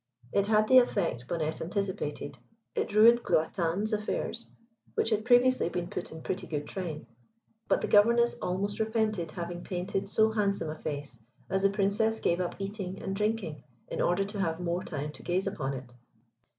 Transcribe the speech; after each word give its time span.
It 0.31 0.47
had 0.47 0.67
the 0.67 0.79
effect 0.79 1.27
Bonnette 1.27 1.61
anticipated. 1.61 2.39
It 2.73 2.95
ruined 2.95 3.21
Gluatin's 3.21 3.93
affairs, 3.93 4.47
which 4.95 5.11
had 5.11 5.23
previously 5.25 5.69
been 5.69 5.91
put 5.91 6.11
in 6.11 6.23
pretty 6.23 6.47
good 6.47 6.67
train; 6.67 7.05
but 7.67 7.81
the 7.81 7.87
governess 7.87 8.33
almost 8.41 8.79
repented 8.79 9.29
having 9.29 9.63
painted 9.63 10.09
so 10.09 10.31
handsome 10.31 10.71
a 10.71 10.75
face, 10.79 11.19
as 11.51 11.61
the 11.61 11.69
Princess 11.69 12.19
gave 12.19 12.39
up 12.41 12.55
eating 12.57 12.99
and 12.99 13.15
drinking 13.15 13.63
in 13.89 14.01
order 14.01 14.23
to 14.25 14.39
have 14.39 14.59
more 14.59 14.83
time 14.83 15.11
to 15.11 15.21
gaze 15.21 15.45
upon 15.45 15.73
it. 15.75 15.93